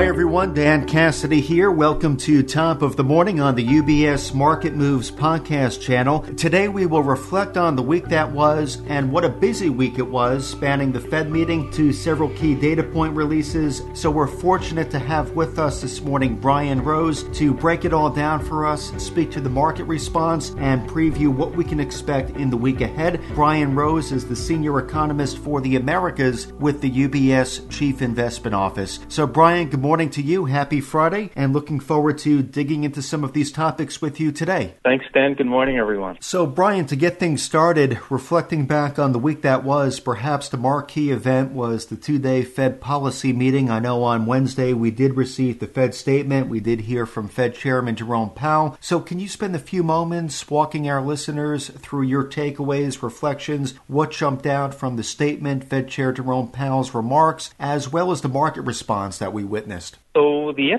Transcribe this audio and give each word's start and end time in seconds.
Hi, 0.00 0.06
everyone. 0.06 0.54
Dan 0.54 0.86
Cassidy 0.86 1.42
here. 1.42 1.70
Welcome 1.70 2.16
to 2.18 2.42
Top 2.42 2.80
of 2.80 2.96
the 2.96 3.04
Morning 3.04 3.38
on 3.38 3.54
the 3.54 3.66
UBS 3.66 4.32
Market 4.32 4.72
Moves 4.72 5.10
podcast 5.10 5.82
channel. 5.82 6.20
Today, 6.38 6.68
we 6.68 6.86
will 6.86 7.02
reflect 7.02 7.58
on 7.58 7.76
the 7.76 7.82
week 7.82 8.08
that 8.08 8.32
was 8.32 8.80
and 8.86 9.12
what 9.12 9.26
a 9.26 9.28
busy 9.28 9.68
week 9.68 9.98
it 9.98 10.08
was, 10.08 10.48
spanning 10.48 10.90
the 10.90 11.00
Fed 11.00 11.30
meeting 11.30 11.70
to 11.72 11.92
several 11.92 12.30
key 12.30 12.54
data 12.54 12.82
point 12.82 13.14
releases. 13.14 13.82
So, 13.92 14.10
we're 14.10 14.26
fortunate 14.26 14.90
to 14.92 14.98
have 14.98 15.32
with 15.32 15.58
us 15.58 15.82
this 15.82 16.00
morning 16.00 16.36
Brian 16.36 16.82
Rose 16.82 17.24
to 17.38 17.52
break 17.52 17.84
it 17.84 17.92
all 17.92 18.08
down 18.08 18.42
for 18.42 18.66
us, 18.66 18.92
speak 18.96 19.30
to 19.32 19.40
the 19.42 19.50
market 19.50 19.84
response, 19.84 20.54
and 20.56 20.88
preview 20.88 21.28
what 21.28 21.54
we 21.54 21.62
can 21.62 21.78
expect 21.78 22.30
in 22.38 22.48
the 22.48 22.56
week 22.56 22.80
ahead. 22.80 23.20
Brian 23.34 23.74
Rose 23.74 24.12
is 24.12 24.26
the 24.26 24.34
senior 24.34 24.78
economist 24.78 25.36
for 25.36 25.60
the 25.60 25.76
Americas 25.76 26.50
with 26.54 26.80
the 26.80 26.90
UBS 26.90 27.68
Chief 27.68 28.00
Investment 28.00 28.54
Office. 28.54 29.00
So, 29.08 29.26
Brian, 29.26 29.68
good 29.68 29.80
morning 29.80 29.89
to 29.90 30.22
you. 30.22 30.44
Happy 30.44 30.80
Friday, 30.80 31.32
and 31.34 31.52
looking 31.52 31.80
forward 31.80 32.16
to 32.16 32.42
digging 32.42 32.84
into 32.84 33.02
some 33.02 33.24
of 33.24 33.32
these 33.32 33.50
topics 33.50 34.00
with 34.00 34.20
you 34.20 34.30
today. 34.30 34.74
Thanks, 34.84 35.04
Dan. 35.12 35.34
Good 35.34 35.48
morning, 35.48 35.78
everyone. 35.78 36.16
So, 36.20 36.46
Brian, 36.46 36.86
to 36.86 36.94
get 36.94 37.18
things 37.18 37.42
started, 37.42 37.98
reflecting 38.08 38.66
back 38.66 39.00
on 39.00 39.10
the 39.10 39.18
week 39.18 39.42
that 39.42 39.64
was, 39.64 39.98
perhaps 39.98 40.48
the 40.48 40.56
marquee 40.56 41.10
event 41.10 41.50
was 41.50 41.86
the 41.86 41.96
two 41.96 42.20
day 42.20 42.44
Fed 42.44 42.80
policy 42.80 43.32
meeting. 43.32 43.68
I 43.68 43.80
know 43.80 44.04
on 44.04 44.26
Wednesday 44.26 44.72
we 44.72 44.92
did 44.92 45.16
receive 45.16 45.58
the 45.58 45.66
Fed 45.66 45.92
statement. 45.92 46.46
We 46.48 46.60
did 46.60 46.82
hear 46.82 47.04
from 47.04 47.26
Fed 47.26 47.56
Chairman 47.56 47.96
Jerome 47.96 48.30
Powell. 48.30 48.78
So, 48.80 49.00
can 49.00 49.18
you 49.18 49.26
spend 49.26 49.56
a 49.56 49.58
few 49.58 49.82
moments 49.82 50.48
walking 50.48 50.88
our 50.88 51.02
listeners 51.02 51.68
through 51.68 52.02
your 52.02 52.22
takeaways, 52.22 53.02
reflections, 53.02 53.74
what 53.88 54.12
jumped 54.12 54.46
out 54.46 54.72
from 54.72 54.94
the 54.94 55.02
statement, 55.02 55.64
Fed 55.64 55.88
Chair 55.88 56.12
Jerome 56.12 56.52
Powell's 56.52 56.94
remarks, 56.94 57.52
as 57.58 57.92
well 57.92 58.12
as 58.12 58.20
the 58.20 58.28
market 58.28 58.62
response 58.62 59.18
that 59.18 59.32
we 59.32 59.42
witnessed? 59.42 59.79
So 60.14 60.52
the 60.52 60.72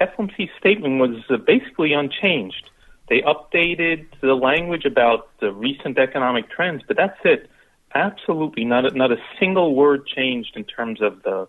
FOMC 0.00 0.48
statement 0.58 1.00
was 1.00 1.24
uh, 1.30 1.36
basically 1.36 1.92
unchanged. 1.92 2.70
They 3.08 3.22
updated 3.22 4.06
the 4.20 4.34
language 4.34 4.84
about 4.84 5.28
the 5.40 5.52
recent 5.52 5.98
economic 5.98 6.50
trends, 6.50 6.82
but 6.86 6.96
that's 6.96 7.18
it. 7.24 7.50
Absolutely 7.94 8.64
not 8.64 8.84
a, 8.84 8.96
not 8.96 9.10
a 9.10 9.16
single 9.40 9.74
word 9.74 10.06
changed 10.06 10.56
in 10.56 10.64
terms 10.64 11.00
of 11.00 11.22
the 11.22 11.48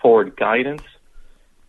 forward 0.00 0.36
guidance. 0.36 0.82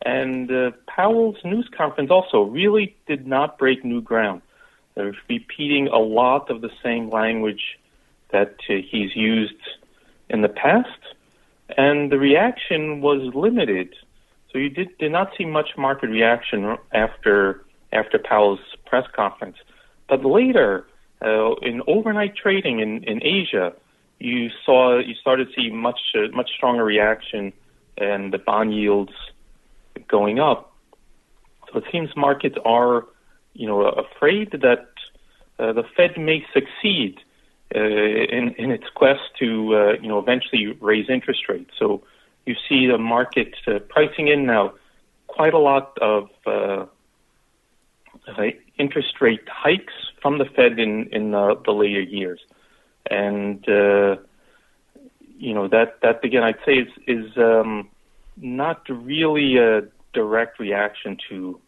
And 0.05 0.51
uh, 0.51 0.71
Powell's 0.87 1.37
news 1.43 1.67
conference 1.75 2.11
also 2.11 2.43
really 2.43 2.95
did 3.07 3.25
not 3.25 3.57
break 3.57 3.83
new 3.83 4.01
ground. 4.01 4.41
They're 4.95 5.15
repeating 5.29 5.87
a 5.87 5.97
lot 5.97 6.51
of 6.51 6.61
the 6.61 6.69
same 6.83 7.09
language 7.09 7.79
that 8.29 8.55
uh, 8.69 8.73
he's 8.87 9.15
used 9.15 9.61
in 10.29 10.41
the 10.41 10.49
past, 10.49 10.99
and 11.77 12.11
the 12.11 12.19
reaction 12.19 13.01
was 13.01 13.33
limited 13.33 13.95
so 14.53 14.59
you 14.59 14.69
did, 14.69 14.95
did 14.99 15.11
not 15.11 15.31
see 15.35 15.45
much 15.45 15.71
market 15.77 16.09
reaction 16.09 16.77
after 16.93 17.65
after 17.91 18.19
Powell's 18.19 18.59
press 18.85 19.05
conference. 19.15 19.57
But 20.07 20.23
later, 20.23 20.85
uh, 21.23 21.55
in 21.55 21.81
overnight 21.87 22.35
trading 22.35 22.79
in, 22.79 23.03
in 23.03 23.23
Asia, 23.23 23.73
you 24.19 24.49
saw 24.63 24.99
you 24.99 25.15
started 25.15 25.47
to 25.47 25.53
see 25.55 25.69
much 25.71 25.99
uh, 26.15 26.27
much 26.35 26.51
stronger 26.55 26.83
reaction 26.83 27.51
and 27.97 28.31
the 28.31 28.37
bond 28.37 28.75
yields 28.75 29.13
going 30.07 30.39
up. 30.39 30.73
So 31.71 31.79
it 31.79 31.85
seems 31.91 32.09
markets 32.15 32.55
are, 32.65 33.05
you 33.53 33.67
know, 33.67 33.81
afraid 33.87 34.51
that 34.51 34.87
uh, 35.59 35.73
the 35.73 35.83
Fed 35.95 36.17
may 36.17 36.45
succeed 36.53 37.19
uh, 37.75 37.79
in 37.79 38.53
in 38.59 38.69
its 38.69 38.85
quest 38.93 39.21
to, 39.39 39.75
uh, 39.75 39.93
you 40.01 40.07
know, 40.07 40.19
eventually 40.19 40.77
raise 40.79 41.09
interest 41.09 41.49
rates. 41.49 41.71
So 41.79 42.03
you 42.45 42.55
see 42.67 42.87
the 42.87 42.97
market 42.97 43.55
uh, 43.67 43.79
pricing 43.89 44.27
in 44.27 44.45
now 44.45 44.73
quite 45.27 45.53
a 45.53 45.59
lot 45.59 45.97
of 46.01 46.29
uh, 46.45 46.85
interest 48.77 49.21
rate 49.21 49.47
hikes 49.47 49.93
from 50.21 50.37
the 50.37 50.45
Fed 50.45 50.79
in 50.79 51.09
in 51.11 51.31
the, 51.31 51.59
the 51.65 51.71
later 51.71 52.01
years, 52.01 52.39
and 53.09 53.67
uh, 53.67 54.15
you 55.37 55.53
know 55.53 55.67
that 55.67 55.99
that 56.01 56.23
again 56.23 56.43
I'd 56.43 56.59
say 56.65 56.73
is 56.73 56.89
is 57.07 57.37
um, 57.37 57.89
not 58.37 58.87
really 58.89 59.57
a 59.57 59.81
direct 60.13 60.59
reaction 60.59 61.17
to 61.29 61.59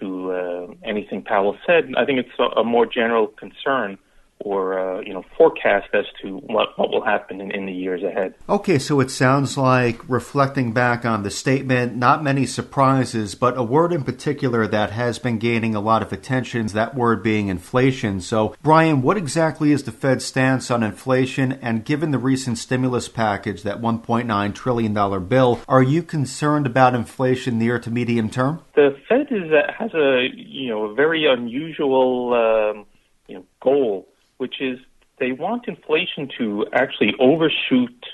to 0.00 0.32
uh, 0.32 0.66
anything 0.84 1.22
Powell 1.22 1.56
said. 1.66 1.92
I 1.96 2.04
think 2.04 2.18
it's 2.18 2.38
a, 2.38 2.60
a 2.60 2.64
more 2.64 2.86
general 2.86 3.28
concern 3.28 3.98
or 4.40 4.78
uh, 4.78 5.00
you 5.00 5.12
know 5.12 5.24
forecast 5.36 5.88
as 5.94 6.04
to 6.22 6.36
what, 6.38 6.78
what 6.78 6.90
will 6.90 7.04
happen 7.04 7.40
in, 7.40 7.50
in 7.50 7.66
the 7.66 7.72
years 7.72 8.02
ahead. 8.02 8.34
Okay, 8.48 8.78
so 8.78 9.00
it 9.00 9.10
sounds 9.10 9.56
like 9.56 10.08
reflecting 10.08 10.72
back 10.72 11.04
on 11.04 11.22
the 11.22 11.30
statement, 11.30 11.96
not 11.96 12.22
many 12.22 12.46
surprises, 12.46 13.34
but 13.34 13.56
a 13.56 13.62
word 13.62 13.92
in 13.92 14.04
particular 14.04 14.66
that 14.66 14.90
has 14.90 15.18
been 15.18 15.38
gaining 15.38 15.74
a 15.74 15.80
lot 15.80 16.02
of 16.02 16.12
attention, 16.12 16.66
that 16.68 16.94
word 16.94 17.22
being 17.22 17.48
inflation. 17.48 18.20
So, 18.20 18.54
Brian, 18.62 19.02
what 19.02 19.16
exactly 19.16 19.72
is 19.72 19.84
the 19.84 19.92
Fed's 19.92 20.24
stance 20.24 20.70
on 20.70 20.82
inflation? 20.82 21.52
And 21.52 21.84
given 21.84 22.10
the 22.10 22.18
recent 22.18 22.58
stimulus 22.58 23.08
package, 23.08 23.62
that 23.62 23.80
1.9 23.80 24.54
trillion 24.54 24.94
dollar 24.94 25.20
bill, 25.20 25.60
are 25.68 25.82
you 25.82 26.02
concerned 26.02 26.66
about 26.66 26.94
inflation 26.94 27.58
near 27.58 27.78
to 27.78 27.90
medium 27.90 28.30
term? 28.30 28.62
The 28.74 28.96
Fed 29.08 29.26
is 29.30 29.50
uh, 29.52 29.72
has 29.78 29.92
a 29.94 30.28
you 30.34 30.68
know 30.68 30.84
a 30.84 30.94
very 30.94 31.26
unusual 31.26 32.34
um, 32.34 32.86
you 33.28 33.36
know 33.36 33.44
goal 33.60 34.08
which 34.38 34.60
is 34.60 34.78
they 35.18 35.32
want 35.32 35.66
inflation 35.66 36.28
to 36.38 36.66
actually 36.72 37.14
overshoot 37.18 38.04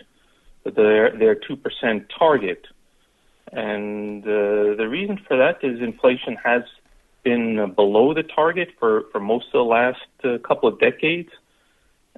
their 0.64 1.16
their 1.16 1.34
two 1.34 1.56
percent 1.56 2.06
target, 2.16 2.66
and 3.52 4.22
uh, 4.24 4.76
the 4.76 4.86
reason 4.88 5.18
for 5.26 5.36
that 5.36 5.62
is 5.62 5.80
inflation 5.80 6.36
has 6.36 6.62
been 7.24 7.72
below 7.74 8.14
the 8.14 8.22
target 8.22 8.68
for, 8.78 9.04
for 9.12 9.20
most 9.20 9.46
of 9.46 9.52
the 9.52 9.58
last 9.62 10.00
uh, 10.24 10.38
couple 10.38 10.68
of 10.68 10.78
decades, 10.78 11.30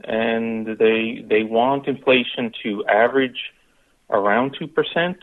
and 0.05 0.67
they 0.79 1.25
they 1.29 1.43
want 1.43 1.87
inflation 1.87 2.53
to 2.63 2.85
average 2.87 3.53
around 4.11 4.57
two 4.59 4.67
percent, 4.67 5.19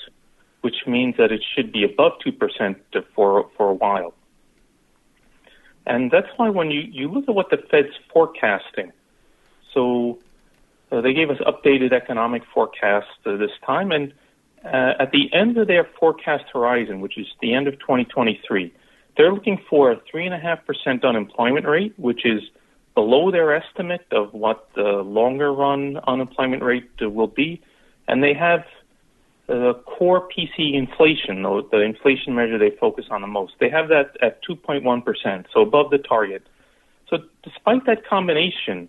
which 0.62 0.88
means 0.88 1.16
that 1.18 1.32
it 1.32 1.44
should 1.56 1.72
be 1.72 1.84
above 1.84 2.14
two 2.24 2.32
percent 2.32 2.78
for 3.16 3.50
for 3.56 3.70
a 3.70 3.74
while. 3.74 4.14
And 5.86 6.12
that's 6.12 6.28
why 6.38 6.50
when 6.50 6.72
you, 6.72 6.82
you 6.82 7.10
look 7.10 7.28
at 7.28 7.36
what 7.36 7.50
the 7.50 7.58
Fed's 7.58 7.96
forecasting, 8.14 8.92
so 9.74 10.20
uh, 10.92 11.02
they 11.02 11.14
gave 11.14 11.30
us 11.30 11.38
updated 11.40 11.94
economic 11.94 12.44
forecasts 12.54 13.10
uh, 13.26 13.38
this 13.38 13.52
time, 13.66 13.92
and 13.92 14.14
uh, 14.64 14.94
at 15.00 15.12
the 15.12 15.34
end 15.34 15.58
of 15.58 15.68
their 15.68 15.88
forecast 16.00 16.46
horizon, 16.54 17.02
which 17.02 17.18
is 17.18 17.28
the 17.42 17.54
end 17.54 17.68
of 17.68 17.80
2023, 17.80 18.72
they're 19.18 19.34
looking 19.34 19.60
for 19.70 19.92
a 19.92 19.98
3.5% 19.98 21.04
unemployment 21.04 21.66
rate, 21.66 21.94
which 21.98 22.26
is 22.26 22.42
below 22.94 23.32
their 23.32 23.56
estimate 23.56 24.06
of 24.12 24.34
what 24.34 24.70
the 24.76 25.02
longer 25.04 25.52
run 25.52 25.98
unemployment 26.08 26.62
rate 26.62 26.90
uh, 27.02 27.10
will 27.10 27.28
be. 27.28 27.62
And 28.08 28.24
they 28.24 28.34
have 28.34 28.66
the 29.52 29.74
core 29.86 30.30
PCE 30.30 30.76
inflation, 30.76 31.44
the 31.44 31.82
inflation 31.82 32.34
measure 32.36 32.58
they 32.58 32.72
focus 32.80 33.06
on 33.12 33.22
the 33.22 33.28
most, 33.28 33.54
they 33.60 33.70
have 33.70 33.90
that 33.90 34.16
at 34.22 34.40
2.1%, 34.44 35.46
so 35.54 35.62
above 35.62 35.92
the 35.92 35.98
target. 35.98 36.44
So 37.10 37.18
despite 37.44 37.86
that 37.86 38.06
combination, 38.08 38.88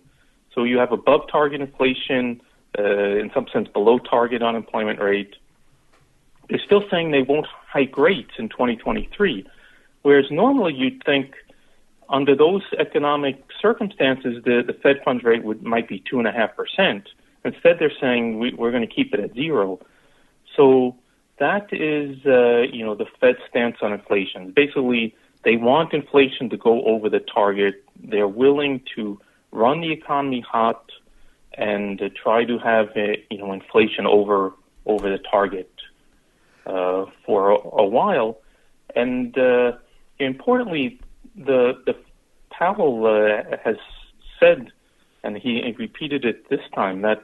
so 0.53 0.63
you 0.63 0.77
have 0.77 0.93
above 0.93 1.21
target 1.29 1.59
inflation, 1.59 2.41
uh, 2.79 2.83
in 2.83 3.29
some 3.33 3.47
sense 3.51 3.67
below 3.67 3.99
target 3.99 4.41
unemployment 4.41 5.01
rate, 5.01 5.35
they're 6.49 6.61
still 6.65 6.83
saying 6.89 7.11
they 7.11 7.23
won't 7.23 7.47
hike 7.67 7.97
rates 7.97 8.31
in 8.37 8.47
2023. 8.47 9.45
Whereas 10.03 10.25
normally 10.31 10.73
you'd 10.73 11.03
think 11.03 11.33
under 12.09 12.35
those 12.35 12.61
economic 12.79 13.43
circumstances, 13.61 14.41
the, 14.45 14.63
the 14.65 14.73
Fed 14.73 15.01
funds 15.03 15.23
rate 15.23 15.43
would 15.43 15.61
might 15.63 15.89
be 15.89 16.03
two 16.09 16.19
and 16.19 16.27
a 16.27 16.31
half 16.31 16.55
percent. 16.55 17.09
Instead, 17.43 17.77
they're 17.79 17.91
saying 17.99 18.39
we, 18.39 18.53
we're 18.53 18.71
going 18.71 18.87
to 18.87 18.93
keep 18.93 19.13
it 19.13 19.19
at 19.19 19.33
zero. 19.33 19.79
So 20.55 20.95
that 21.39 21.73
is, 21.73 22.17
uh, 22.25 22.61
you 22.71 22.85
know, 22.85 22.95
the 22.95 23.05
Fed 23.19 23.35
stance 23.49 23.77
on 23.81 23.93
inflation. 23.93 24.51
Basically, 24.51 25.15
they 25.43 25.57
want 25.57 25.93
inflation 25.93 26.49
to 26.49 26.57
go 26.57 26.83
over 26.85 27.09
the 27.09 27.19
target. 27.19 27.83
They're 28.01 28.27
willing 28.27 28.81
to 28.95 29.19
run 29.51 29.81
the 29.81 29.91
economy 29.91 30.41
hot 30.41 30.89
and 31.55 32.01
uh, 32.01 32.09
try 32.15 32.45
to 32.45 32.57
have, 32.59 32.89
uh, 32.95 33.17
you 33.29 33.37
know, 33.37 33.51
inflation 33.51 34.05
over 34.05 34.53
over 34.85 35.09
the 35.09 35.19
target 35.19 35.71
uh, 36.65 37.05
for 37.25 37.51
a, 37.51 37.55
a, 37.83 37.85
while. 37.85 38.39
And 38.95 39.37
uh, 39.37 39.73
importantly, 40.19 40.99
the 41.35 41.81
the 41.85 41.95
Powell 42.49 43.05
uh, 43.05 43.57
has 43.63 43.77
said, 44.39 44.71
and 45.23 45.37
he 45.37 45.75
repeated 45.77 46.25
it 46.25 46.49
this 46.49 46.61
time, 46.73 47.01
that 47.01 47.23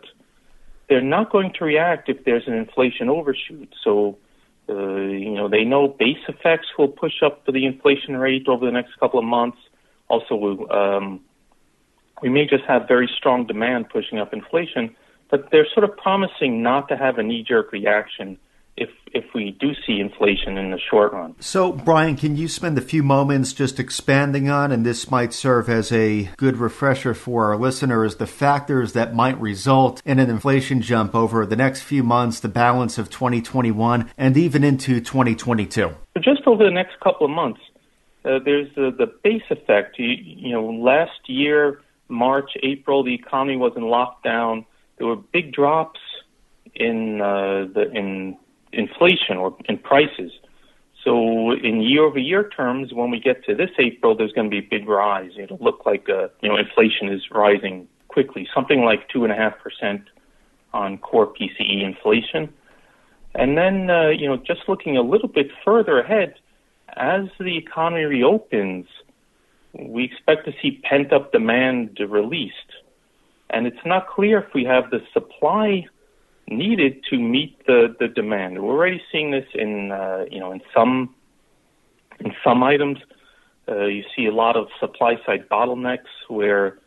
they're 0.90 1.02
not 1.02 1.32
going 1.32 1.54
to 1.54 1.64
react 1.64 2.10
if 2.10 2.26
there's 2.26 2.48
an 2.48 2.54
inflation 2.54 3.10
overshoot. 3.10 3.74
So, 3.84 4.18
uh, 4.68 4.74
you 4.74 5.32
know, 5.32 5.48
they 5.48 5.64
know 5.64 5.88
base 5.88 6.18
effects 6.28 6.68
will 6.78 6.88
push 6.88 7.22
up 7.24 7.46
the 7.46 7.66
inflation 7.66 8.18
rate 8.18 8.48
over 8.48 8.66
the 8.66 8.72
next 8.72 8.98
couple 9.00 9.20
of 9.20 9.26
months. 9.26 9.58
Also, 10.10 10.68
um, 10.70 11.22
we 12.22 12.30
may 12.30 12.46
just 12.46 12.64
have 12.66 12.88
very 12.88 13.10
strong 13.16 13.46
demand 13.46 13.90
pushing 13.90 14.20
up 14.20 14.34
inflation, 14.34 14.96
but 15.30 15.50
they're 15.52 15.68
sort 15.74 15.84
of 15.84 15.96
promising 15.96 16.64
not 16.64 16.90
to 16.90 16.98
have 16.98 17.20
a 17.20 17.24
knee-jerk 17.24 17.72
reaction 17.72 18.38
if 18.80 18.90
if 19.12 19.26
we 19.34 19.52
do 19.60 19.74
see 19.86 20.00
inflation 20.00 20.58
in 20.58 20.72
the 20.72 20.80
short 20.80 21.14
run. 21.14 21.36
So, 21.40 21.72
Brian, 21.72 22.16
can 22.16 22.36
you 22.36 22.48
spend 22.48 22.78
a 22.78 22.82
few 22.82 23.04
moments 23.04 23.54
just 23.54 23.80
expanding 23.80 24.50
on, 24.50 24.72
and 24.72 24.86
this 24.86 25.10
might 25.10 25.34
serve 25.34 25.68
as 25.70 25.92
a 25.92 26.30
good 26.38 26.58
refresher 26.58 27.14
for 27.14 27.46
our 27.46 27.58
listeners, 27.58 28.16
the 28.16 28.28
factors 28.28 28.94
that 28.94 29.16
might 29.16 29.40
result 29.40 30.02
in 30.06 30.20
an 30.20 30.30
inflation 30.30 30.82
jump 30.82 31.16
over 31.16 31.46
the 31.46 31.56
next 31.56 31.82
few 31.82 32.04
months, 32.04 32.40
the 32.40 32.50
balance 32.50 32.98
of 32.98 33.10
2021, 33.10 34.10
and 34.18 34.38
even 34.38 34.64
into 34.64 35.00
2022? 35.02 35.96
Just 36.22 36.42
over 36.46 36.64
the 36.64 36.72
next 36.72 37.00
couple 37.00 37.26
of 37.26 37.32
months, 37.32 37.62
uh, 38.26 38.40
there's 38.44 38.74
the, 38.76 38.92
the 38.96 39.08
base 39.24 39.44
effect. 39.50 39.98
You, 39.98 40.10
you 40.10 40.52
know, 40.52 40.66
last 40.66 41.28
year, 41.28 41.82
March, 42.10 42.52
April, 42.64 43.04
the 43.04 43.14
economy 43.14 43.58
was 43.58 43.74
in 43.76 43.84
lockdown. 43.84 44.66
There 44.98 45.08
were 45.08 45.16
big 45.16 45.54
drops 45.54 46.00
in 46.76 47.22
uh, 47.22 47.68
the 47.74 47.90
in 47.94 48.38
inflation 48.72 49.38
or 49.38 49.56
in 49.68 49.78
prices. 49.78 50.32
So 51.04 51.52
in 51.52 51.82
year-over-year 51.82 52.50
terms, 52.50 52.94
when 52.94 53.10
we 53.10 53.20
get 53.20 53.46
to 53.46 53.56
this 53.56 53.70
April, 53.80 54.16
there's 54.16 54.34
going 54.34 54.50
to 54.50 54.52
be 54.52 54.66
a 54.66 54.70
big 54.70 54.88
rise. 54.88 55.32
It'll 55.38 55.60
look 55.60 55.86
like 55.86 56.10
uh, 56.10 56.28
you 56.42 56.50
know 56.50 56.58
inflation 56.58 57.10
is 57.10 57.22
rising 57.32 57.88
quickly, 58.10 58.48
something 58.54 58.82
like 58.82 59.08
two 59.10 59.24
and 59.24 59.32
a 59.32 59.36
half 59.36 59.54
percent 59.60 60.02
on 60.74 60.98
core 60.98 61.28
PCE 61.28 61.84
inflation. 61.84 62.54
And 63.34 63.58
then 63.58 63.90
uh, 63.90 64.10
you 64.10 64.28
know 64.28 64.38
just 64.38 64.62
looking 64.68 64.98
a 64.98 65.02
little 65.02 65.30
bit 65.30 65.48
further 65.64 66.00
ahead, 66.00 66.36
as 66.98 67.26
the 67.40 67.58
economy 67.58 68.04
reopens, 68.04 68.88
we 69.74 70.04
expect 70.04 70.46
to 70.46 70.54
see 70.62 70.82
pent-up 70.84 71.32
demand 71.32 72.00
released, 72.10 72.56
and 73.50 73.68
it's 73.68 73.86
not 73.86 74.10
clear 74.10 74.40
if 74.40 74.54
we 74.54 74.66
have 74.66 74.90
the 74.90 75.00
supply 75.14 75.86
needed 76.50 77.04
to 77.10 77.18
meet 77.18 77.66
the, 77.66 77.96
the 78.00 78.08
demand. 78.08 78.62
We're 78.62 78.74
already 78.74 79.02
seeing 79.12 79.32
this 79.32 79.46
in 79.54 79.92
uh, 79.92 80.26
you 80.30 80.40
know 80.40 80.52
in 80.52 80.62
some 80.74 81.16
in 82.20 82.34
some 82.44 82.64
items. 82.64 83.00
Uh, 83.68 83.86
you 83.86 84.04
see 84.16 84.26
a 84.26 84.34
lot 84.34 84.56
of 84.56 84.68
supply 84.80 85.16
side 85.26 85.48
bottlenecks 85.48 86.10
where, 86.28 86.80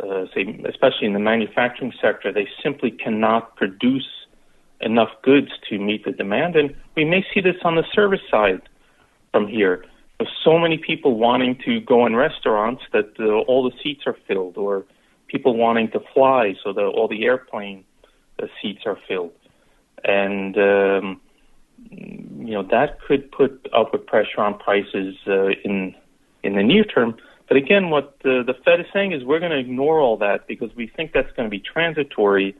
uh, 0.00 0.26
say, 0.34 0.62
especially 0.68 1.06
in 1.06 1.14
the 1.14 1.18
manufacturing 1.18 1.92
sector, 2.00 2.30
they 2.30 2.46
simply 2.62 2.90
cannot 2.90 3.56
produce 3.56 4.06
enough 4.82 5.08
goods 5.22 5.48
to 5.68 5.78
meet 5.78 6.04
the 6.04 6.12
demand. 6.12 6.54
And 6.54 6.76
we 6.94 7.04
may 7.06 7.24
see 7.32 7.40
this 7.40 7.56
on 7.64 7.76
the 7.76 7.84
service 7.94 8.20
side 8.30 8.60
from 9.32 9.48
here. 9.48 9.84
There's 10.18 10.30
so 10.44 10.58
many 10.58 10.76
people 10.76 11.18
wanting 11.18 11.58
to 11.64 11.80
go 11.80 12.04
in 12.04 12.14
restaurants 12.14 12.82
that 12.92 13.18
all 13.48 13.64
the 13.64 13.76
seats 13.82 14.02
are 14.06 14.16
filled, 14.28 14.58
or 14.58 14.84
people 15.28 15.56
wanting 15.56 15.90
to 15.92 16.00
fly 16.12 16.54
so 16.62 16.72
that 16.72 16.82
all 16.82 17.08
the 17.08 17.24
airplane 17.24 17.84
the 18.38 18.48
seats 18.60 18.82
are 18.86 18.98
filled, 19.08 19.32
and 20.04 20.56
um, 20.58 21.20
you 21.90 22.54
know 22.54 22.62
that 22.62 23.00
could 23.00 23.30
put 23.32 23.68
upward 23.72 24.06
pressure 24.06 24.40
on 24.40 24.58
prices 24.58 25.16
uh, 25.26 25.48
in 25.64 25.94
in 26.42 26.56
the 26.56 26.62
near 26.62 26.84
term. 26.84 27.16
But 27.48 27.56
again, 27.56 27.90
what 27.90 28.18
the, 28.24 28.42
the 28.44 28.54
Fed 28.64 28.80
is 28.80 28.86
saying 28.92 29.12
is 29.12 29.22
we're 29.24 29.38
going 29.38 29.52
to 29.52 29.58
ignore 29.58 30.00
all 30.00 30.16
that 30.16 30.48
because 30.48 30.74
we 30.74 30.88
think 30.88 31.12
that's 31.12 31.30
going 31.36 31.46
to 31.46 31.50
be 31.50 31.60
transitory, 31.60 32.56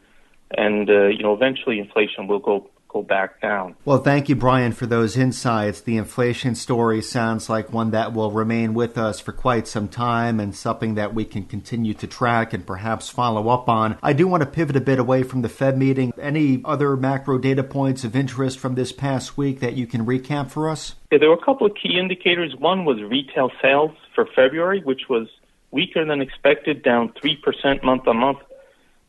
and 0.52 0.88
uh, 0.88 1.06
you 1.06 1.22
know 1.22 1.34
eventually 1.34 1.78
inflation 1.78 2.26
will 2.26 2.38
go 2.38 2.70
go 2.96 3.02
back 3.02 3.40
down. 3.42 3.76
Well, 3.84 3.98
thank 3.98 4.28
you, 4.28 4.36
Brian, 4.36 4.72
for 4.72 4.86
those 4.86 5.16
insights. 5.16 5.80
The 5.82 5.98
inflation 5.98 6.54
story 6.54 7.02
sounds 7.02 7.50
like 7.50 7.72
one 7.72 7.90
that 7.90 8.14
will 8.14 8.30
remain 8.30 8.72
with 8.72 8.96
us 8.96 9.20
for 9.20 9.32
quite 9.32 9.68
some 9.68 9.88
time 9.88 10.40
and 10.40 10.54
something 10.54 10.94
that 10.94 11.14
we 11.14 11.24
can 11.24 11.44
continue 11.44 11.92
to 11.94 12.06
track 12.06 12.54
and 12.54 12.66
perhaps 12.66 13.10
follow 13.10 13.48
up 13.48 13.68
on. 13.68 13.98
I 14.02 14.14
do 14.14 14.26
want 14.26 14.42
to 14.42 14.48
pivot 14.48 14.76
a 14.76 14.80
bit 14.80 14.98
away 14.98 15.22
from 15.22 15.42
the 15.42 15.48
Fed 15.48 15.76
meeting. 15.76 16.12
Any 16.18 16.62
other 16.64 16.96
macro 16.96 17.38
data 17.38 17.62
points 17.62 18.02
of 18.04 18.16
interest 18.16 18.58
from 18.58 18.74
this 18.74 18.92
past 18.92 19.36
week 19.36 19.60
that 19.60 19.74
you 19.74 19.86
can 19.86 20.06
recap 20.06 20.50
for 20.50 20.70
us? 20.70 20.94
Yeah, 21.12 21.18
there 21.18 21.28
were 21.28 21.36
a 21.36 21.44
couple 21.44 21.66
of 21.66 21.74
key 21.74 21.98
indicators. 21.98 22.54
One 22.58 22.84
was 22.86 23.02
retail 23.02 23.50
sales 23.60 23.92
for 24.14 24.26
February, 24.34 24.80
which 24.82 25.02
was 25.10 25.28
weaker 25.70 26.04
than 26.04 26.22
expected, 26.22 26.82
down 26.82 27.12
3% 27.22 27.82
month 27.82 28.08
on 28.08 28.16
month. 28.16 28.38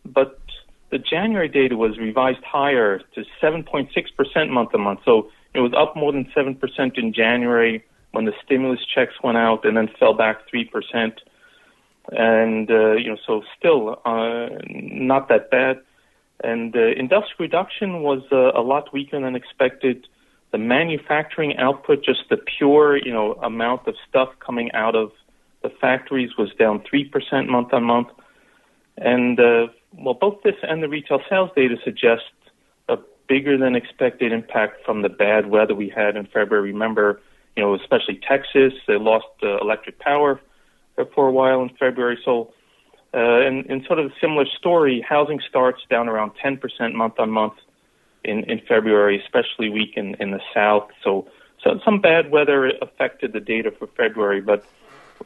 But 0.05 0.36
the 0.89 0.97
January 0.97 1.49
data 1.49 1.75
was 1.75 1.97
revised 1.97 2.43
higher 2.43 2.99
to 3.15 3.25
7.6% 3.41 4.49
month 4.49 4.73
on 4.73 4.81
month. 4.81 4.99
So 5.03 5.29
it 5.53 5.59
was 5.59 5.73
up 5.77 5.95
more 5.95 6.11
than 6.11 6.25
7% 6.35 6.97
in 6.97 7.13
January 7.13 7.83
when 8.11 8.25
the 8.25 8.33
stimulus 8.43 8.79
checks 8.85 9.13
went 9.23 9.37
out 9.37 9.65
and 9.65 9.75
then 9.75 9.89
fell 9.99 10.13
back 10.13 10.37
3%. 10.53 11.11
And, 12.11 12.71
uh, 12.71 12.93
you 12.93 13.09
know, 13.09 13.17
so 13.25 13.43
still 13.57 14.01
uh, 14.05 14.47
not 14.69 15.27
that 15.27 15.51
bad. 15.51 15.81
And 16.41 16.75
uh, 16.75 16.87
industrial 16.95 17.35
production 17.37 18.01
was 18.01 18.21
uh, 18.31 18.51
a 18.57 18.61
lot 18.61 18.93
weaker 18.93 19.19
than 19.19 19.35
expected. 19.35 20.07
The 20.51 20.57
manufacturing 20.57 21.57
output, 21.57 22.05
just 22.05 22.29
the 22.29 22.37
pure, 22.37 22.97
you 22.97 23.11
know, 23.11 23.33
amount 23.33 23.87
of 23.87 23.95
stuff 24.07 24.29
coming 24.39 24.71
out 24.71 24.95
of 24.95 25.11
the 25.63 25.69
factories 25.81 26.37
was 26.37 26.53
down 26.57 26.81
3% 26.81 27.47
month 27.47 27.73
on 27.73 27.83
month. 27.83 28.07
And 28.97 29.39
uh, 29.39 29.67
well, 29.97 30.13
both 30.13 30.41
this 30.43 30.55
and 30.63 30.81
the 30.81 30.89
retail 30.89 31.21
sales 31.29 31.49
data 31.55 31.75
suggest 31.83 32.23
a 32.89 32.97
bigger 33.27 33.57
than 33.57 33.75
expected 33.75 34.31
impact 34.31 34.85
from 34.85 35.01
the 35.01 35.09
bad 35.09 35.47
weather 35.49 35.75
we 35.75 35.89
had 35.89 36.15
in 36.15 36.25
February. 36.25 36.71
Remember, 36.71 37.21
you 37.55 37.63
know, 37.63 37.73
especially 37.75 38.19
Texas, 38.27 38.73
they 38.87 38.97
lost 38.97 39.25
uh, 39.43 39.57
electric 39.57 39.99
power 39.99 40.39
for 41.13 41.27
a 41.27 41.31
while 41.31 41.61
in 41.61 41.69
February. 41.79 42.19
So, 42.23 42.53
uh, 43.13 43.17
and, 43.17 43.65
and 43.67 43.83
sort 43.85 43.99
of 43.99 44.07
a 44.07 44.13
similar 44.21 44.45
story, 44.45 45.03
housing 45.07 45.39
starts 45.47 45.81
down 45.89 46.07
around 46.07 46.31
10% 46.43 46.93
month 46.93 47.19
on 47.19 47.31
month 47.31 47.53
in, 48.23 48.43
in 48.43 48.61
February, 48.67 49.21
especially 49.23 49.69
weak 49.69 49.93
in, 49.95 50.15
in 50.15 50.31
the 50.31 50.41
South. 50.53 50.89
So, 51.03 51.27
so 51.63 51.79
some 51.83 52.01
bad 52.01 52.31
weather 52.31 52.71
affected 52.81 53.33
the 53.33 53.39
data 53.39 53.71
for 53.71 53.87
February, 53.87 54.41
but 54.41 54.65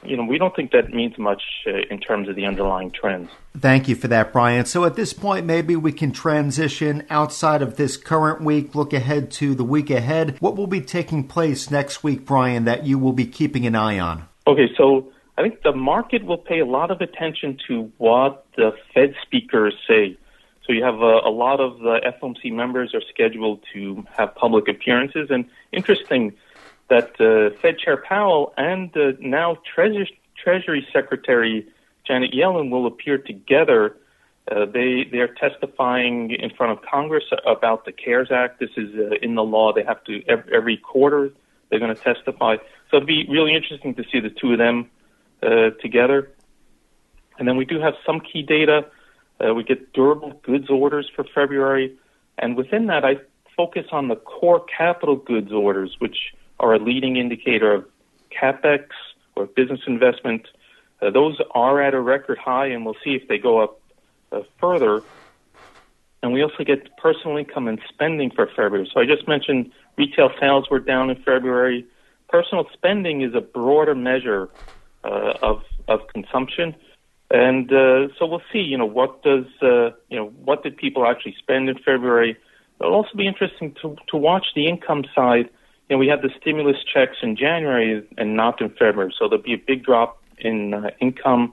you 0.04 0.18
know, 0.18 0.24
we 0.24 0.38
don't 0.38 0.56
think 0.56 0.72
that 0.72 0.94
means 0.94 1.18
much 1.18 1.42
uh, 1.68 1.72
in 1.90 2.00
terms 2.00 2.28
of 2.28 2.36
the 2.36 2.46
underlying 2.46 2.92
trends. 2.92 3.30
Thank 3.58 3.88
you 3.88 3.96
for 3.96 4.08
that, 4.08 4.34
Brian. 4.34 4.66
So 4.66 4.86
at 4.86 4.96
this 4.96 5.14
point, 5.14 5.46
maybe 5.46 5.76
we 5.76 5.92
can 5.92 6.12
transition 6.12 7.06
outside 7.10 7.62
of 7.62 7.76
this 7.76 7.98
current 7.98 8.42
week, 8.42 8.74
look 8.76 8.94
ahead 8.94 9.32
to 9.32 9.54
the 9.54 9.64
week 9.64 9.90
ahead. 9.90 10.38
What 10.40 10.56
will 10.56 10.68
be 10.68 10.82
taking 10.82 11.28
place 11.28 11.70
next 11.70 12.04
week, 12.04 12.26
Brian, 12.26 12.66
that 12.66 12.86
you 12.86 12.98
will 12.98 13.14
be 13.14 13.26
keeping 13.26 13.66
an 13.66 13.76
eye 13.76 14.00
on? 14.00 14.28
Okay, 14.48 14.70
so 14.76 15.12
I 15.38 15.42
think 15.42 15.62
the 15.64 15.74
market 15.74 16.26
will 16.26 16.38
pay 16.38 16.60
a 16.60 16.66
lot 16.66 16.92
of 16.92 17.02
attention 17.02 17.58
to 17.68 17.92
what 17.98 18.46
the 18.58 18.72
Fed 18.94 19.16
speakers 19.22 19.76
say. 19.88 20.18
So 20.66 20.74
you 20.74 20.84
have 20.84 21.02
a, 21.02 21.20
a 21.26 21.32
lot 21.32 21.60
of 21.60 21.80
the 21.80 22.00
FOMC 22.22 22.54
members 22.54 22.94
are 22.94 23.02
scheduled 23.10 23.64
to 23.74 24.06
have 24.18 24.34
public 24.36 24.68
appearances, 24.68 25.30
and 25.30 25.46
interesting 25.72 26.34
that 26.92 27.20
uh, 27.22 27.56
Fed 27.62 27.80
Chair 27.80 27.98
Powell 27.98 28.54
and 28.58 28.96
uh, 28.98 29.14
now 29.22 29.58
Treasury, 29.74 30.20
Treasury 30.36 30.86
Secretary 30.92 31.66
Janet 32.06 32.34
Yellen 32.34 32.70
will 32.70 32.86
appear 32.86 33.18
together. 33.18 33.96
Uh, 34.52 34.66
they 34.66 35.08
they 35.10 35.20
are 35.20 35.34
testifying 35.46 36.32
in 36.32 36.50
front 36.50 36.78
of 36.78 36.84
Congress 36.84 37.24
about 37.46 37.86
the 37.86 37.94
CARES 37.94 38.30
Act. 38.32 38.60
This 38.60 38.72
is 38.76 38.90
uh, 38.96 39.16
in 39.22 39.36
the 39.36 39.44
law. 39.44 39.72
They 39.72 39.84
have 39.84 40.04
to 40.04 40.22
every, 40.28 40.54
every 40.54 40.78
quarter. 40.78 41.32
They're 41.70 41.80
going 41.80 41.96
to 41.96 42.02
testify. 42.02 42.58
So 42.90 42.98
it'd 42.98 43.08
be 43.08 43.26
really 43.30 43.56
interesting 43.56 43.96
to 43.96 44.04
see 44.12 44.20
the 44.20 44.30
two 44.30 44.52
of 44.52 44.58
them 44.58 44.90
uh, 45.42 45.70
together. 45.82 46.30
And 47.40 47.48
then 47.48 47.56
we 47.56 47.64
do 47.64 47.80
have 47.80 47.94
some 48.06 48.20
key 48.20 48.42
data. 48.44 48.86
Uh, 49.40 49.54
we 49.54 49.64
get 49.64 49.94
durable 49.94 50.34
goods 50.44 50.70
orders 50.70 51.10
for 51.16 51.24
February, 51.34 51.98
and 52.38 52.58
within 52.58 52.88
that, 52.88 53.06
I 53.06 53.14
focus 53.56 53.86
on 53.92 54.10
the 54.10 54.18
core 54.18 54.66
capital 54.78 55.16
goods 55.16 55.52
orders, 55.54 55.96
which 56.00 56.18
are 56.62 56.76
a 56.76 56.80
leading 56.80 57.18
indicator 57.18 57.74
of 57.74 57.86
capex 58.32 58.86
or 59.36 59.48
business 59.48 59.82
investment. 59.88 60.48
Uh, 61.02 61.10
those 61.10 61.38
are 61.52 61.82
at 61.82 61.94
a 61.94 62.00
record 62.00 62.38
high, 62.38 62.68
and 62.68 62.86
we'll 62.86 62.96
see 63.04 63.16
if 63.16 63.28
they 63.28 63.38
go 63.38 63.60
up 63.60 63.82
uh, 64.32 64.42
further. 64.60 65.02
And 66.24 66.32
we 66.32 66.44
also 66.44 66.64
get 66.64 66.96
personal 66.98 67.38
income 67.38 67.68
and 67.68 67.80
spending 67.90 68.30
for 68.30 68.46
February. 68.48 68.90
So 68.94 69.02
I 69.02 69.06
just 69.06 69.28
mentioned 69.28 69.72
retail 69.98 70.30
sales 70.40 70.70
were 70.70 70.80
down 70.80 71.10
in 71.10 71.16
February. 71.24 71.86
Personal 72.30 72.68
spending 72.74 73.22
is 73.22 73.34
a 73.34 73.42
broader 73.42 73.96
measure 73.96 74.50
uh, 75.04 75.34
of 75.42 75.64
of 75.88 76.00
consumption, 76.14 76.76
and 77.32 77.74
uh, 77.74 78.08
so 78.18 78.26
we'll 78.28 78.44
see. 78.54 78.60
You 78.60 78.78
know, 78.78 78.86
what 78.86 79.24
does 79.24 79.46
uh, 79.62 79.90
you 80.10 80.18
know 80.18 80.28
what 80.46 80.64
did 80.64 80.78
people 80.78 81.06
actually 81.06 81.36
spend 81.40 81.70
in 81.70 81.78
February? 81.80 82.38
It'll 82.80 82.94
also 82.94 83.18
be 83.18 83.28
interesting 83.28 83.76
to 83.82 83.98
to 84.10 84.16
watch 84.16 84.46
the 84.56 84.68
income 84.68 85.04
side 85.16 85.50
you 85.92 85.98
know, 85.98 86.00
we 86.00 86.08
had 86.08 86.22
the 86.22 86.30
stimulus 86.40 86.78
checks 86.86 87.18
in 87.22 87.36
January 87.36 88.08
and 88.18 88.38
not 88.38 88.62
in 88.62 88.70
February, 88.70 89.14
so 89.20 89.28
there'll 89.28 89.44
be 89.44 89.54
a 89.54 89.58
big 89.68 89.84
drop 89.84 90.24
in 90.38 90.74
uh, 90.74 90.90
income. 91.02 91.52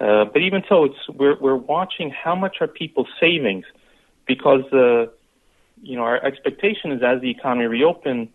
Uh, 0.00 0.26
but 0.26 0.42
even 0.42 0.62
so, 0.68 0.84
it's 0.84 1.08
we're 1.08 1.38
we're 1.40 1.56
watching 1.56 2.10
how 2.10 2.34
much 2.34 2.58
are 2.60 2.68
people 2.68 3.06
savings, 3.18 3.64
because 4.26 4.70
uh, 4.74 5.06
you 5.80 5.96
know 5.96 6.02
our 6.02 6.22
expectation 6.22 6.92
is 6.92 7.02
as 7.02 7.22
the 7.22 7.30
economy 7.30 7.64
reopen, 7.64 8.28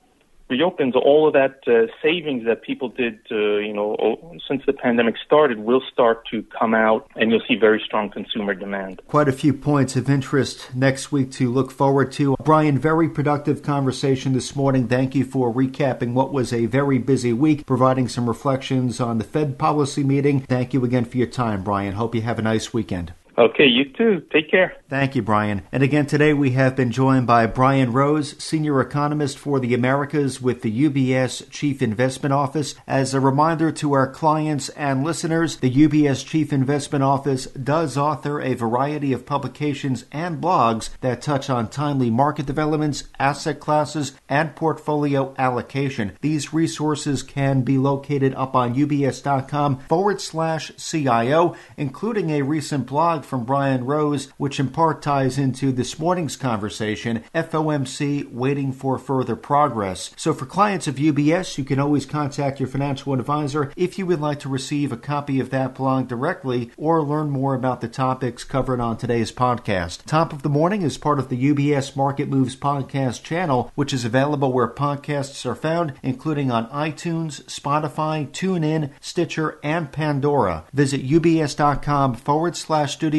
reopens, 0.50 0.96
all 0.96 1.28
of 1.28 1.34
that 1.34 1.62
uh, 1.68 1.92
savings 2.02 2.46
that 2.46 2.62
people 2.62 2.90
did, 2.90 3.20
uh, 3.32 3.36
you 3.58 3.74
know, 3.74 4.40
since 4.48 4.64
the 4.66 4.74
pandemic 4.74 5.16
started, 5.24 5.60
will 5.60 5.82
start 5.92 6.28
to 6.30 6.44
come 6.58 6.74
out, 6.74 7.10
and 7.16 7.32
you'll 7.32 7.44
see 7.48 7.56
very 7.56 7.82
strong 7.86 8.10
consumer 8.10 8.54
demand. 8.54 9.02
Quite 9.08 9.28
a 9.28 9.34
few 9.34 9.54
points 9.54 9.96
of 9.96 10.10
interest 10.10 10.74
next 10.76 11.12
week 11.12 11.32
to 11.34 11.52
look 11.52 11.72
forward 11.72 12.12
to. 12.14 12.36
Brian, 12.44 12.78
very 12.78 13.10
productive 13.10 13.62
conversation 13.62 14.34
this 14.34 14.56
morning. 14.56 14.88
Thank 14.88 15.16
you 15.16 15.26
for 15.26 15.54
recapping 15.54 16.14
what 16.14 16.34
was 16.34 16.52
a 16.52 16.66
very 16.66 16.98
busy 16.98 17.34
week, 17.34 17.66
providing 17.66 18.08
some 18.08 18.28
reflections 18.28 19.00
on 19.00 19.18
the 19.18 19.24
Fed 19.24 19.58
policy 19.58 20.04
meeting. 20.04 20.42
Thank 20.42 20.74
you 20.74 20.84
again 20.84 21.06
for 21.06 21.18
your 21.18 21.28
time, 21.28 21.64
Brian. 21.64 21.94
Hope 21.94 22.16
you 22.16 22.22
have 22.22 22.40
a 22.40 22.44
nice 22.44 22.74
weekend. 22.74 23.14
Okay, 23.40 23.68
you 23.68 23.86
too. 23.86 24.22
Take 24.34 24.52
care. 24.52 24.76
Thank 24.90 25.16
you, 25.16 25.22
Brian. 25.22 25.62
And 25.72 25.82
again, 25.82 26.06
today 26.08 26.34
we 26.34 26.52
have 26.52 26.76
been 26.76 26.92
joined 26.92 27.26
by 27.26 27.46
Brian 27.46 27.94
Rose, 27.94 28.36
Senior 28.44 28.82
Economist 28.82 29.38
for 29.38 29.62
the 29.62 29.74
Americas 29.74 30.42
with 30.42 30.62
the 30.62 30.90
UBS 30.90 31.50
Chief 31.50 31.82
Investment 31.82 32.34
Office. 32.34 32.76
As 32.86 33.14
a 33.14 33.22
reminder 33.22 33.72
to 33.72 33.94
our 33.94 34.12
clients 34.12 34.68
and 34.70 35.06
listeners, 35.06 35.56
the 35.58 35.72
UBS 35.72 36.26
Chief 36.26 36.52
Investment 36.52 37.02
Office 37.02 37.46
does 37.46 37.96
author 37.96 38.42
a 38.42 38.56
variety 38.56 39.14
of 39.14 39.26
publications 39.26 40.04
and 40.12 40.42
blogs 40.42 40.90
that 41.00 41.22
touch 41.22 41.50
on 41.50 41.70
timely 41.70 42.10
market 42.10 42.46
developments, 42.46 43.06
asset 43.22 43.62
classes, 43.62 44.12
and 44.28 44.54
portfolio 44.54 45.34
allocation. 45.38 46.12
These 46.20 46.52
resources 46.52 47.24
can 47.24 47.62
be 47.62 47.78
located 47.78 48.34
up 48.34 48.54
on 48.54 48.76
ubs.com 48.76 49.80
forward 49.88 50.20
slash 50.20 50.74
CIO, 50.76 51.56
including 51.78 52.32
a 52.32 52.42
recent 52.42 52.86
blog 52.86 53.24
from 53.30 53.46
Brian 53.46 53.86
Rose, 53.86 54.26
which 54.38 54.60
in 54.60 54.70
part 54.70 55.04
ties 55.04 55.38
into 55.38 55.72
this 55.72 56.00
morning's 56.00 56.36
conversation 56.36 57.24
FOMC 57.36 58.32
waiting 58.32 58.72
for 58.72 58.98
further 58.98 59.36
progress. 59.36 60.10
So, 60.18 60.34
for 60.34 60.48
clients 60.48 60.88
of 60.88 60.96
UBS, 60.96 61.58
you 61.60 61.64
can 61.64 61.80
always 61.80 62.08
contact 62.08 62.60
your 62.60 62.68
financial 62.68 63.14
advisor 63.14 63.72
if 63.76 64.00
you 64.00 64.08
would 64.08 64.20
like 64.20 64.40
to 64.40 64.50
receive 64.50 64.92
a 64.92 64.98
copy 64.98 65.40
of 65.40 65.52
that 65.52 65.76
blog 65.76 66.08
directly 66.08 66.72
or 66.76 67.04
learn 67.04 67.30
more 67.30 67.54
about 67.54 67.82
the 67.82 67.88
topics 67.88 68.44
covered 68.44 68.80
on 68.80 68.98
today's 68.98 69.32
podcast. 69.32 70.04
Top 70.06 70.34
of 70.34 70.42
the 70.42 70.50
Morning 70.50 70.82
is 70.82 70.98
part 70.98 71.20
of 71.20 71.30
the 71.30 71.54
UBS 71.54 71.96
Market 71.96 72.28
Moves 72.30 72.56
podcast 72.56 73.22
channel, 73.22 73.72
which 73.76 73.94
is 73.94 74.04
available 74.04 74.52
where 74.52 74.68
podcasts 74.68 75.46
are 75.46 75.56
found, 75.56 75.94
including 76.02 76.50
on 76.50 76.68
iTunes, 76.70 77.44
Spotify, 77.44 78.28
TuneIn, 78.28 78.90
Stitcher, 79.00 79.60
and 79.64 79.92
Pandora. 79.92 80.66
Visit 80.74 81.06
ubs.com 81.06 82.16
forward 82.16 82.56
slash 82.56 82.94
studio 82.94 83.19